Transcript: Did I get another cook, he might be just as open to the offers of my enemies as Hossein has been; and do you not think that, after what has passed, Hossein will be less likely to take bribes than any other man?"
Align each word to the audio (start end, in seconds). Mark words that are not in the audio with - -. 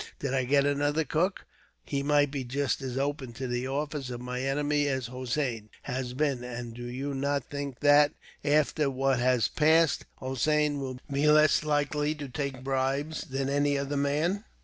Did 0.17 0.33
I 0.33 0.45
get 0.45 0.65
another 0.65 1.03
cook, 1.03 1.45
he 1.85 2.01
might 2.01 2.31
be 2.31 2.43
just 2.43 2.81
as 2.81 2.97
open 2.97 3.33
to 3.33 3.45
the 3.47 3.67
offers 3.67 4.09
of 4.09 4.19
my 4.19 4.41
enemies 4.41 4.87
as 4.87 5.05
Hossein 5.05 5.69
has 5.83 6.15
been; 6.15 6.43
and 6.43 6.73
do 6.73 6.85
you 6.87 7.13
not 7.13 7.43
think 7.43 7.81
that, 7.81 8.11
after 8.43 8.89
what 8.89 9.19
has 9.19 9.47
passed, 9.47 10.05
Hossein 10.15 10.79
will 10.79 10.97
be 11.11 11.27
less 11.27 11.63
likely 11.63 12.15
to 12.15 12.27
take 12.27 12.63
bribes 12.63 13.25
than 13.25 13.47
any 13.47 13.77
other 13.77 13.95
man?" 13.95 14.43